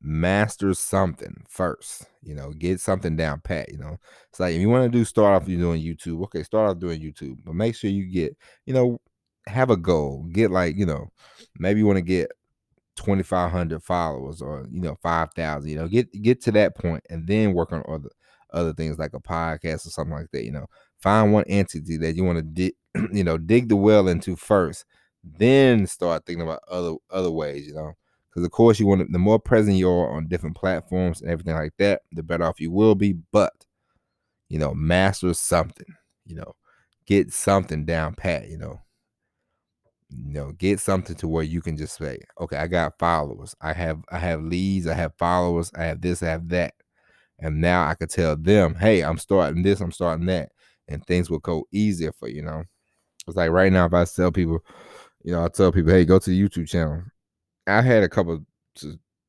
master 0.00 0.74
something 0.74 1.44
first. 1.48 2.06
You 2.22 2.34
know, 2.34 2.50
get 2.50 2.80
something 2.80 3.16
down 3.16 3.40
pat. 3.40 3.70
You 3.70 3.78
know, 3.78 3.98
it's 4.30 4.40
like 4.40 4.54
if 4.54 4.60
you 4.60 4.68
want 4.68 4.90
to 4.90 4.98
do 4.98 5.04
start 5.04 5.40
off 5.42 5.48
you 5.48 5.58
doing 5.58 5.82
YouTube, 5.82 6.22
okay, 6.24 6.42
start 6.42 6.70
off 6.70 6.78
doing 6.78 7.00
YouTube, 7.00 7.38
but 7.44 7.54
make 7.54 7.74
sure 7.74 7.90
you 7.90 8.06
get, 8.06 8.36
you 8.66 8.74
know, 8.74 9.00
have 9.46 9.70
a 9.70 9.76
goal. 9.76 10.26
Get 10.32 10.50
like, 10.50 10.76
you 10.76 10.86
know, 10.86 11.10
maybe 11.58 11.80
you 11.80 11.86
want 11.86 11.98
to 11.98 12.02
get 12.02 12.30
2500 12.96 13.82
followers 13.82 14.40
or 14.40 14.66
you 14.70 14.80
know 14.80 14.96
5000 15.02 15.68
you 15.68 15.76
know 15.76 15.88
get 15.88 16.10
get 16.22 16.40
to 16.40 16.52
that 16.52 16.76
point 16.76 17.02
and 17.10 17.26
then 17.26 17.52
work 17.52 17.72
on 17.72 17.82
other 17.88 18.08
other 18.54 18.72
things 18.72 18.98
like 18.98 19.14
a 19.14 19.20
podcast 19.20 19.86
or 19.86 19.90
something 19.90 20.14
like 20.14 20.30
that 20.32 20.44
you 20.44 20.52
know. 20.52 20.66
Find 20.98 21.32
one 21.32 21.44
entity 21.46 21.96
that 21.98 22.14
you 22.16 22.24
want 22.24 22.38
to 22.38 22.42
dig 22.42 22.74
you 23.12 23.24
know 23.24 23.36
dig 23.36 23.68
the 23.68 23.76
well 23.76 24.08
into 24.08 24.36
first 24.36 24.84
then 25.22 25.86
start 25.86 26.24
thinking 26.26 26.42
about 26.42 26.60
other 26.70 26.94
other 27.10 27.30
ways 27.30 27.66
you 27.66 27.74
know. 27.74 27.92
Because 28.30 28.44
of 28.44 28.50
course 28.50 28.80
you 28.80 28.86
want 28.86 29.00
to, 29.00 29.06
the 29.08 29.18
more 29.18 29.38
present 29.38 29.76
you 29.76 29.88
are 29.88 30.10
on 30.10 30.26
different 30.26 30.56
platforms 30.56 31.20
and 31.20 31.30
everything 31.30 31.54
like 31.54 31.72
that 31.78 32.02
the 32.12 32.22
better 32.22 32.44
off 32.44 32.60
you 32.60 32.70
will 32.70 32.94
be 32.94 33.14
but 33.32 33.52
you 34.48 34.58
know 34.58 34.74
master 34.74 35.32
something 35.34 35.86
you 36.24 36.36
know. 36.36 36.54
Get 37.06 37.32
something 37.32 37.84
down 37.84 38.14
pat 38.14 38.48
you 38.48 38.56
know. 38.58 38.80
You 40.10 40.32
know 40.32 40.52
get 40.52 40.80
something 40.80 41.16
to 41.16 41.28
where 41.28 41.42
you 41.42 41.60
can 41.60 41.76
just 41.76 41.96
say 41.96 42.20
okay 42.40 42.56
i 42.56 42.66
got 42.66 42.98
followers. 42.98 43.54
I 43.60 43.72
have 43.72 44.04
i 44.10 44.18
have 44.18 44.42
leads 44.42 44.86
i 44.86 44.94
have 44.94 45.14
followers 45.18 45.72
i 45.76 45.84
have 45.84 46.00
this 46.00 46.22
i 46.22 46.26
have 46.26 46.48
that 46.50 46.74
and 47.40 47.60
now 47.60 47.86
i 47.86 47.94
could 47.94 48.10
tell 48.10 48.36
them 48.36 48.74
hey 48.74 49.02
i'm 49.02 49.18
starting 49.18 49.62
this 49.62 49.80
i'm 49.80 49.92
starting 49.92 50.26
that 50.26 50.50
and 50.88 51.04
things 51.06 51.30
will 51.30 51.40
go 51.40 51.66
easier 51.72 52.12
for 52.12 52.28
you 52.28 52.42
know 52.42 52.62
it's 53.26 53.36
like 53.36 53.50
right 53.50 53.72
now 53.72 53.86
if 53.86 53.94
i 53.94 54.04
tell 54.04 54.30
people 54.30 54.58
you 55.22 55.32
know 55.32 55.44
i 55.44 55.48
tell 55.48 55.72
people 55.72 55.92
hey 55.92 56.04
go 56.04 56.18
to 56.18 56.30
the 56.30 56.40
youtube 56.40 56.68
channel 56.68 57.02
i 57.66 57.80
had 57.80 58.02
a 58.02 58.08
couple 58.08 58.44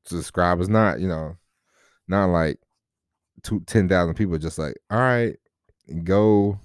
subscribers 0.05 0.69
not 0.69 0.99
you 0.99 1.07
know 1.07 1.35
not 2.07 2.27
like 2.27 2.57
two, 3.41 3.61
10,000 3.61 4.13
people 4.13 4.37
just 4.37 4.59
like 4.59 4.75
all 4.91 4.99
right 4.99 5.35
go 6.03 6.59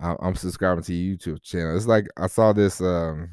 I'm 0.00 0.36
subscribing 0.36 0.84
to 0.84 0.94
your 0.94 1.16
YouTube 1.16 1.42
channel. 1.42 1.76
It's 1.76 1.86
like 1.86 2.06
I 2.16 2.28
saw 2.28 2.52
this 2.52 2.80
um 2.80 3.30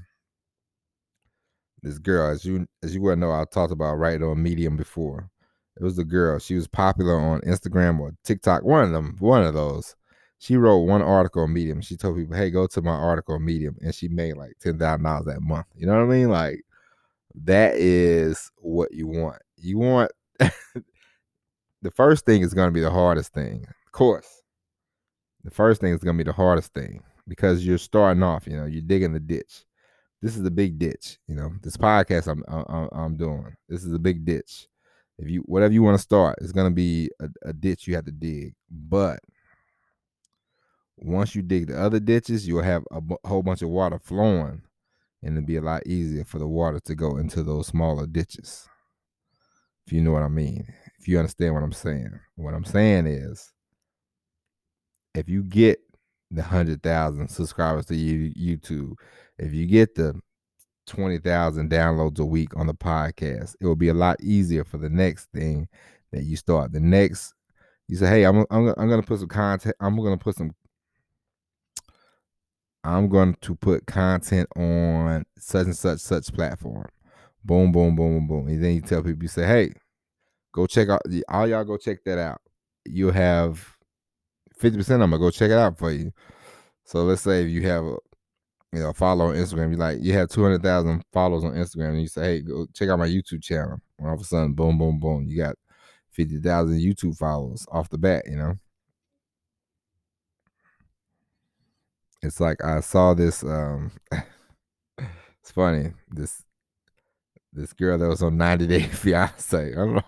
this 1.83 1.99
girl, 1.99 2.31
as 2.31 2.43
you 2.43 2.65
as 2.81 2.95
you 2.95 3.01
well 3.01 3.15
know, 3.15 3.31
I 3.31 3.45
talked 3.45 3.71
about 3.71 3.95
right 3.95 4.21
on 4.21 4.41
Medium 4.41 4.75
before. 4.75 5.29
It 5.77 5.83
was 5.83 5.95
the 5.95 6.05
girl. 6.05 6.39
She 6.39 6.55
was 6.55 6.67
popular 6.67 7.19
on 7.19 7.41
Instagram 7.41 7.99
or 7.99 8.13
TikTok, 8.23 8.63
one 8.63 8.83
of 8.83 8.91
them, 8.91 9.17
one 9.19 9.43
of 9.43 9.53
those. 9.53 9.95
She 10.39 10.57
wrote 10.57 10.79
one 10.79 11.01
article 11.01 11.43
on 11.43 11.53
Medium. 11.53 11.81
She 11.81 11.97
told 11.97 12.17
people, 12.17 12.35
"Hey, 12.35 12.49
go 12.49 12.67
to 12.67 12.81
my 12.81 12.91
article 12.91 13.35
on 13.35 13.45
Medium," 13.45 13.77
and 13.81 13.93
she 13.93 14.07
made 14.07 14.37
like 14.37 14.53
ten 14.59 14.77
thousand 14.77 15.03
dollars 15.03 15.25
that 15.25 15.41
month. 15.41 15.67
You 15.75 15.87
know 15.87 15.93
what 15.93 16.13
I 16.13 16.17
mean? 16.17 16.29
Like 16.29 16.61
that 17.43 17.75
is 17.75 18.51
what 18.57 18.93
you 18.93 19.07
want. 19.07 19.41
You 19.57 19.79
want 19.79 20.11
the 20.39 21.91
first 21.91 22.25
thing 22.25 22.41
is 22.41 22.53
going 22.53 22.69
to 22.69 22.73
be 22.73 22.81
the 22.81 22.91
hardest 22.91 23.33
thing, 23.33 23.65
of 23.85 23.91
course. 23.91 24.41
The 25.43 25.51
first 25.51 25.81
thing 25.81 25.93
is 25.93 26.03
going 26.03 26.17
to 26.17 26.23
be 26.23 26.27
the 26.27 26.35
hardest 26.35 26.73
thing 26.73 27.03
because 27.27 27.65
you're 27.65 27.77
starting 27.77 28.23
off. 28.23 28.47
You 28.47 28.57
know, 28.57 28.65
you're 28.65 28.81
digging 28.81 29.13
the 29.13 29.19
ditch 29.19 29.65
this 30.25 30.37
is 30.37 30.45
a 30.45 30.51
big 30.51 30.79
ditch. 30.79 31.19
You 31.27 31.35
know, 31.35 31.51
this 31.61 31.77
podcast 31.77 32.27
I'm 32.27 32.43
I'm, 32.47 32.89
I'm 32.91 33.15
doing. 33.15 33.55
This 33.69 33.83
is 33.83 33.93
a 33.93 33.99
big 33.99 34.25
ditch. 34.25 34.67
If 35.17 35.29
you 35.29 35.41
whatever 35.41 35.73
you 35.73 35.83
want 35.83 35.97
to 35.97 36.03
start, 36.03 36.37
it's 36.41 36.51
gonna 36.51 36.71
be 36.71 37.09
a, 37.19 37.29
a 37.43 37.53
ditch 37.53 37.87
you 37.87 37.95
have 37.95 38.05
to 38.05 38.11
dig. 38.11 38.53
But 38.69 39.19
once 40.97 41.35
you 41.35 41.41
dig 41.41 41.67
the 41.67 41.81
other 41.81 41.99
ditches, 41.99 42.47
you'll 42.47 42.63
have 42.63 42.83
a 42.91 43.01
b- 43.01 43.15
whole 43.25 43.43
bunch 43.43 43.61
of 43.61 43.69
water 43.69 43.99
flowing, 43.99 44.61
and 45.21 45.37
it'll 45.37 45.45
be 45.45 45.57
a 45.57 45.61
lot 45.61 45.85
easier 45.85 46.23
for 46.25 46.39
the 46.39 46.47
water 46.47 46.79
to 46.81 46.95
go 46.95 47.17
into 47.17 47.43
those 47.43 47.67
smaller 47.67 48.07
ditches. 48.07 48.67
If 49.85 49.93
you 49.93 50.01
know 50.01 50.11
what 50.11 50.23
I 50.23 50.29
mean, 50.29 50.65
if 50.99 51.07
you 51.07 51.19
understand 51.19 51.53
what 51.53 51.63
I'm 51.63 51.73
saying, 51.73 52.19
what 52.35 52.53
I'm 52.53 52.65
saying 52.65 53.07
is, 53.07 53.53
if 55.13 55.29
you 55.29 55.43
get 55.43 55.79
the 56.31 56.41
hundred 56.41 56.81
thousand 56.81 57.27
subscribers 57.29 57.85
to 57.85 57.93
YouTube, 57.93 58.93
if 59.37 59.53
you 59.53 59.65
get 59.65 59.95
the 59.95 60.19
20,000 60.87 61.69
downloads 61.69 62.19
a 62.19 62.25
week 62.25 62.55
on 62.55 62.67
the 62.67 62.73
podcast, 62.73 63.55
it 63.59 63.65
will 63.65 63.75
be 63.75 63.89
a 63.89 63.93
lot 63.93 64.21
easier 64.21 64.63
for 64.63 64.77
the 64.77 64.89
next 64.89 65.25
thing 65.31 65.67
that 66.11 66.23
you 66.23 66.35
start. 66.35 66.71
The 66.71 66.79
next, 66.79 67.33
you 67.87 67.97
say, 67.97 68.07
hey, 68.07 68.23
I'm, 68.23 68.45
I'm, 68.49 68.73
I'm 68.77 68.87
going 68.87 69.01
to 69.01 69.07
put 69.07 69.19
some 69.19 69.27
content, 69.27 69.75
I'm 69.79 69.95
going 69.97 70.17
to 70.17 70.23
put 70.23 70.35
some, 70.35 70.53
I'm 72.83 73.09
going 73.09 73.35
to 73.41 73.55
put 73.55 73.85
content 73.85 74.47
on 74.55 75.25
such 75.37 75.65
and 75.65 75.77
such, 75.77 75.99
such 75.99 76.33
platform. 76.33 76.87
Boom, 77.43 77.71
boom, 77.71 77.95
boom, 77.95 78.15
boom, 78.15 78.27
boom. 78.27 78.47
And 78.47 78.63
then 78.63 78.75
you 78.75 78.81
tell 78.81 79.03
people, 79.03 79.23
you 79.23 79.27
say, 79.27 79.45
hey, 79.45 79.73
go 80.51 80.67
check 80.67 80.89
out, 80.89 81.01
all 81.29 81.47
y'all 81.47 81.63
go 81.63 81.77
check 81.77 82.03
that 82.05 82.17
out. 82.17 82.41
You'll 82.85 83.11
have 83.11 83.75
50%, 84.61 84.91
I'm 84.91 84.99
going 84.99 85.11
to 85.11 85.17
go 85.17 85.31
check 85.31 85.51
it 85.51 85.57
out 85.57 85.77
for 85.77 85.91
you. 85.91 86.11
So 86.85 87.03
let's 87.03 87.23
say 87.23 87.43
if 87.43 87.49
you 87.49 87.63
have 87.63 87.83
a, 87.83 87.97
you 88.75 88.81
know, 88.81 88.93
follow 88.93 89.27
on 89.27 89.35
Instagram. 89.35 89.71
You 89.71 89.77
like 89.77 89.99
you 90.01 90.13
have 90.13 90.29
two 90.29 90.43
hundred 90.43 90.61
thousand 90.63 91.03
followers 91.13 91.43
on 91.43 91.53
Instagram, 91.53 91.91
and 91.91 92.01
you 92.01 92.07
say, 92.07 92.23
"Hey, 92.23 92.41
go 92.41 92.67
check 92.73 92.89
out 92.89 92.99
my 92.99 93.07
YouTube 93.07 93.41
channel." 93.41 93.79
And 93.97 94.07
all 94.07 94.15
of 94.15 94.21
a 94.21 94.23
sudden, 94.25 94.53
boom, 94.53 94.77
boom, 94.77 94.99
boom, 94.99 95.25
you 95.27 95.37
got 95.37 95.55
fifty 96.11 96.39
thousand 96.39 96.79
YouTube 96.79 97.17
followers 97.17 97.65
off 97.71 97.89
the 97.89 97.97
bat. 97.97 98.23
You 98.27 98.35
know, 98.37 98.59
it's 102.21 102.39
like 102.39 102.63
I 102.63 102.81
saw 102.81 103.13
this. 103.13 103.43
um 103.43 103.91
It's 105.41 105.51
funny 105.51 105.93
this 106.09 106.43
this 107.53 107.71
girl 107.73 107.99
that 107.99 108.07
was 108.07 108.23
on 108.23 108.35
90 108.35 108.65
Day 108.67 108.81
Fiance. 108.87 109.71
I 109.71 109.75
don't 109.75 109.93
know. 109.95 110.01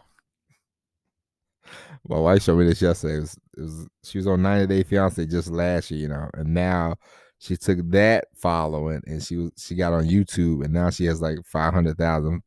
My 2.08 2.18
wife 2.18 2.42
showed 2.42 2.58
me 2.58 2.66
this 2.66 2.82
yesterday. 2.82 3.18
It 3.18 3.20
was, 3.20 3.38
it 3.58 3.62
was 3.62 3.88
she 4.04 4.18
was 4.18 4.28
on 4.28 4.42
90 4.42 4.68
Day 4.68 4.84
Fiance 4.84 5.26
just 5.28 5.50
last 5.50 5.92
year, 5.92 6.02
you 6.02 6.08
know, 6.08 6.30
and 6.34 6.54
now 6.54 6.96
she 7.40 7.56
took 7.56 7.80
that 7.92 8.26
following 8.36 9.02
and 9.06 9.22
she 9.22 9.38
was 9.38 9.52
she 9.58 9.76
got 9.76 9.94
on 9.94 10.06
YouTube 10.06 10.64
and 10.64 10.74
now 10.74 10.90
she 10.90 11.06
has 11.06 11.22
like 11.22 11.38
five 11.46 11.74
hundred 11.74 11.98
thousand 11.98 12.42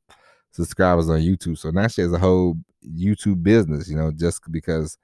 subscribers 0.53 1.09
on 1.09 1.21
YouTube. 1.21 1.59
So 1.59 1.71
now 1.71 1.87
she 1.87 2.03
has 2.03 2.13
a 2.13 2.19
whole 2.19 2.57
YouTube 2.85 3.43
business, 3.43 3.89
you 3.89 3.97
know, 3.97 4.11
just 4.11 4.41
because 4.51 4.99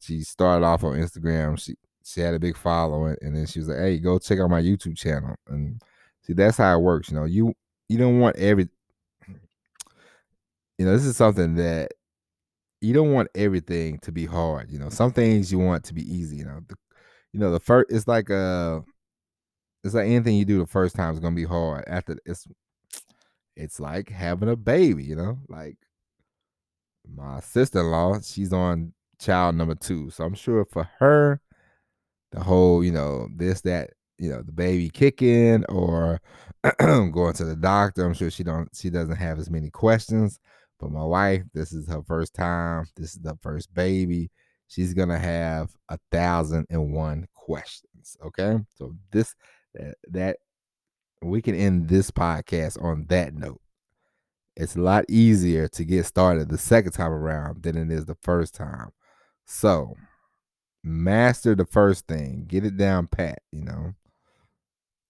she 0.00 0.20
started 0.20 0.64
off 0.64 0.84
on 0.84 0.94
Instagram. 0.94 1.58
She 1.58 1.74
she 2.04 2.20
had 2.20 2.34
a 2.34 2.38
big 2.38 2.56
following 2.56 3.16
and 3.22 3.34
then 3.34 3.46
she 3.46 3.60
was 3.60 3.68
like, 3.68 3.78
Hey, 3.78 3.98
go 3.98 4.18
check 4.18 4.40
out 4.40 4.50
my 4.50 4.60
YouTube 4.60 4.96
channel. 4.96 5.34
And 5.48 5.80
see 6.22 6.34
that's 6.34 6.58
how 6.58 6.76
it 6.76 6.82
works, 6.82 7.10
you 7.10 7.16
know. 7.16 7.24
You 7.24 7.54
you 7.88 7.98
don't 7.98 8.20
want 8.20 8.36
every 8.36 8.68
you 10.78 10.84
know, 10.84 10.92
this 10.92 11.04
is 11.04 11.16
something 11.16 11.54
that 11.54 11.92
you 12.80 12.92
don't 12.92 13.12
want 13.12 13.28
everything 13.34 13.98
to 14.00 14.12
be 14.12 14.26
hard. 14.26 14.70
You 14.70 14.78
know, 14.78 14.88
some 14.90 15.12
things 15.12 15.50
you 15.50 15.58
want 15.58 15.84
to 15.84 15.94
be 15.94 16.02
easy. 16.02 16.36
You 16.36 16.44
know, 16.44 16.60
the, 16.68 16.76
you 17.32 17.40
know 17.40 17.50
the 17.50 17.60
first. 17.60 17.90
It's 17.90 18.08
like 18.08 18.28
a 18.28 18.84
it's 19.84 19.94
like 19.94 20.06
anything 20.06 20.36
you 20.36 20.46
do 20.46 20.58
the 20.58 20.66
first 20.66 20.96
time 20.96 21.12
is 21.12 21.20
gonna 21.20 21.36
be 21.36 21.44
hard. 21.44 21.84
After 21.86 22.16
it's 22.24 22.48
it's 23.54 23.78
like 23.78 24.08
having 24.08 24.48
a 24.48 24.56
baby, 24.56 25.04
you 25.04 25.14
know. 25.14 25.38
Like 25.48 25.76
my 27.06 27.40
sister 27.40 27.80
in 27.80 27.90
law, 27.90 28.18
she's 28.20 28.52
on 28.52 28.94
child 29.20 29.56
number 29.56 29.74
two, 29.74 30.10
so 30.10 30.24
I'm 30.24 30.34
sure 30.34 30.64
for 30.64 30.88
her, 30.98 31.40
the 32.32 32.40
whole 32.40 32.82
you 32.82 32.92
know 32.92 33.28
this 33.36 33.60
that 33.62 33.90
you 34.18 34.30
know 34.30 34.42
the 34.42 34.52
baby 34.52 34.88
kicking 34.88 35.64
or 35.66 36.20
going 36.78 37.34
to 37.34 37.44
the 37.44 37.56
doctor. 37.56 38.06
I'm 38.06 38.14
sure 38.14 38.30
she 38.30 38.42
don't 38.42 38.68
she 38.74 38.88
doesn't 38.90 39.16
have 39.16 39.38
as 39.38 39.50
many 39.50 39.70
questions. 39.70 40.40
But 40.80 40.90
my 40.90 41.04
wife, 41.04 41.42
this 41.52 41.72
is 41.72 41.88
her 41.88 42.02
first 42.02 42.34
time. 42.34 42.86
This 42.96 43.14
is 43.14 43.20
the 43.20 43.38
first 43.42 43.72
baby. 43.74 44.30
She's 44.66 44.94
gonna 44.94 45.18
have 45.18 45.70
a 45.90 45.98
thousand 46.10 46.66
and 46.70 46.92
one 46.94 47.26
questions. 47.34 48.16
Okay, 48.24 48.58
so 48.74 48.94
this 49.12 49.34
that 49.74 49.94
that 50.10 50.36
we 51.22 51.42
can 51.42 51.54
end 51.54 51.88
this 51.88 52.10
podcast 52.10 52.82
on 52.82 53.06
that 53.08 53.34
note. 53.34 53.60
It's 54.56 54.76
a 54.76 54.80
lot 54.80 55.04
easier 55.08 55.68
to 55.68 55.84
get 55.84 56.06
started 56.06 56.48
the 56.48 56.58
second 56.58 56.92
time 56.92 57.12
around 57.12 57.62
than 57.62 57.76
it 57.76 57.90
is 57.90 58.04
the 58.04 58.16
first 58.22 58.54
time. 58.54 58.90
So, 59.46 59.94
master 60.82 61.54
the 61.54 61.64
first 61.64 62.06
thing, 62.06 62.44
get 62.46 62.64
it 62.64 62.76
down 62.76 63.08
pat, 63.08 63.40
you 63.50 63.64
know, 63.64 63.94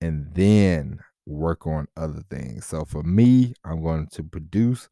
and 0.01 0.35
then 0.35 1.01
work 1.27 1.67
on 1.67 1.89
other 1.97 2.23
things. 2.31 2.67
So 2.67 2.85
for 2.85 3.03
me, 3.03 3.55
I'm 3.65 3.83
going 3.83 4.07
to 4.09 4.23
produce 4.23 4.89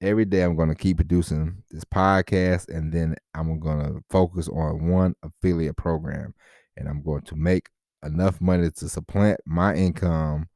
every 0.00 0.24
day. 0.24 0.42
I'm 0.42 0.56
going 0.56 0.68
to 0.68 0.74
keep 0.74 0.98
producing 0.98 1.62
this 1.70 1.84
podcast, 1.84 2.68
and 2.68 2.92
then 2.92 3.16
I'm 3.34 3.58
going 3.60 3.80
to 3.80 4.02
focus 4.10 4.48
on 4.48 4.88
one 4.88 5.14
affiliate 5.22 5.76
program, 5.76 6.34
and 6.76 6.88
I'm 6.88 7.02
going 7.02 7.22
to 7.22 7.36
make 7.36 7.68
enough 8.04 8.40
money 8.40 8.70
to 8.70 8.88
supplant 8.88 9.40
my 9.46 9.74
income 9.74 10.48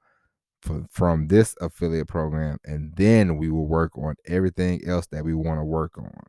for, 0.62 0.84
from 0.90 1.28
this 1.28 1.54
affiliate 1.60 2.08
program, 2.08 2.58
and 2.64 2.92
then 2.96 3.36
we 3.36 3.50
will 3.50 3.66
work 3.66 3.96
on 3.96 4.14
everything 4.26 4.80
else 4.86 5.06
that 5.08 5.24
we 5.24 5.34
want 5.34 5.60
to 5.60 5.64
work 5.64 5.96
on. 5.98 6.22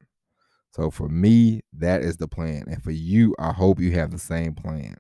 So 0.71 0.91
for 0.91 1.09
me, 1.09 1.61
that 1.73 2.01
is 2.01 2.17
the 2.17 2.27
plan. 2.27 2.65
And 2.67 2.83
for 2.83 2.91
you, 2.91 3.35
I 3.39 3.51
hope 3.51 3.79
you 3.79 3.91
have 3.93 4.11
the 4.11 4.19
same 4.19 4.53
plan. 4.53 4.95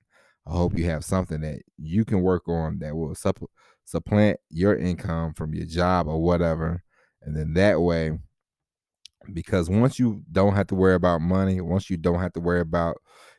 I 0.47 0.51
hope 0.51 0.77
you 0.77 0.85
have 0.85 1.05
something 1.05 1.41
that 1.41 1.59
you 1.77 2.05
can 2.05 2.21
work 2.21 2.47
on 2.47 2.79
that 2.79 2.95
will 2.95 3.13
supp- 3.13 3.45
supplant 3.85 4.39
your 4.49 4.75
income 4.75 5.33
from 5.33 5.53
your 5.53 5.65
job 5.65 6.07
or 6.07 6.21
whatever. 6.21 6.83
And 7.21 7.35
then 7.35 7.53
that 7.53 7.81
way, 7.81 8.17
because 9.33 9.69
once 9.69 9.99
you 9.99 10.23
don't 10.31 10.55
have 10.55 10.67
to 10.67 10.75
worry 10.75 10.95
about 10.95 11.21
money, 11.21 11.59
once 11.61 11.89
you 11.89 11.97
don't 11.97 12.21
have 12.21 12.33
to 12.33 12.39
worry 12.39 12.61
about, 12.61 12.97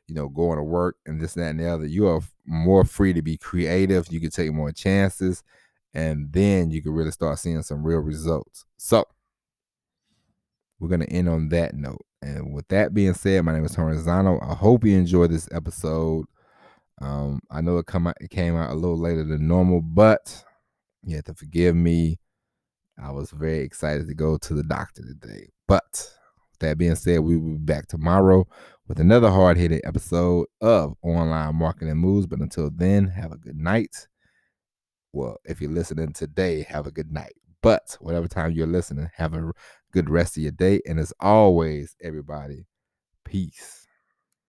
you 0.09 0.15
know, 0.15 0.29
going 0.29 0.57
to 0.57 0.63
work 0.63 0.97
and 1.07 1.21
this, 1.21 1.35
that, 1.35 1.51
and 1.51 1.61
the 1.61 1.69
other, 1.69 1.87
you 1.87 2.09
are 2.09 2.21
more 2.47 2.85
free 2.85 3.13
to 3.13 3.23
be 3.23 3.37
creative. 3.37 4.11
You 4.11 4.21
can 4.21 4.31
take 4.31 4.53
more 4.53 4.73
chances. 4.73 5.43
And 5.95 6.33
then 6.33 6.71
you 6.71 6.83
can 6.83 6.93
really 6.93 7.11
start 7.11 7.39
seeing 7.39 7.63
some 7.63 7.85
real 7.85 7.99
results. 7.99 8.65
So 8.79 9.07
we're 10.81 10.89
going 10.89 11.01
to 11.01 11.13
end 11.13 11.29
on 11.29 11.51
that 11.51 11.75
note. 11.75 12.05
And 12.23 12.55
with 12.55 12.67
that 12.69 12.95
being 12.95 13.15
said, 13.15 13.45
my 13.45 13.53
name 13.53 13.65
is 13.65 13.75
Tony 13.75 13.97
I 13.99 14.55
hope 14.55 14.85
you 14.85 14.97
enjoyed 14.97 15.31
this 15.31 15.49
episode. 15.53 16.27
Um, 17.01 17.41
I 17.51 17.61
know 17.61 17.79
it 17.79 17.87
come 17.87 18.07
out, 18.09 18.17
it 18.21 18.31
came 18.31 18.57
out 18.57 18.71
a 18.71 18.75
little 18.75 18.99
later 18.99 19.25
than 19.25 19.47
normal, 19.47 19.81
but 19.81 20.45
you 21.05 21.17
have 21.17 21.27
to 21.27 21.35
forgive 21.35 21.77
me. 21.77 22.19
I 23.01 23.13
was 23.13 23.31
very 23.31 23.61
excited 23.61 24.09
to 24.09 24.15
go 24.15 24.37
to 24.39 24.55
the 24.55 24.65
doctor 24.65 25.03
today. 25.03 25.51
But 25.69 26.13
that 26.61 26.79
being 26.79 26.95
said, 26.95 27.21
we 27.21 27.37
will 27.37 27.53
be 27.53 27.65
back 27.65 27.87
tomorrow 27.87 28.47
with 28.87 28.99
another 29.01 29.31
hard 29.31 29.57
hitting 29.57 29.81
episode 29.85 30.47
of 30.61 30.95
Online 31.03 31.55
Marketing 31.55 31.97
Moves. 31.97 32.27
But 32.27 32.41
until 32.41 32.71
then, 32.71 33.09
have 33.09 33.33
a 33.33 33.39
good 33.39 33.57
night. 33.57 34.09
Well, 35.13 35.37
if 35.45 35.61
you're 35.61 35.71
listening 35.71 36.13
today, 36.13 36.63
have 36.63 36.87
a 36.87 36.91
good 36.91 37.13
night. 37.13 37.35
But 37.63 37.97
whatever 38.01 38.29
time 38.29 38.53
you're 38.53 38.67
listening, 38.67 39.11
have 39.17 39.35
a 39.35 39.53
good 39.93 40.11
rest 40.11 40.37
of 40.37 40.43
your 40.43 40.53
day. 40.53 40.81
And 40.87 40.99
as 40.99 41.13
always, 41.21 41.97
everybody, 42.03 42.67
peace. 43.25 43.78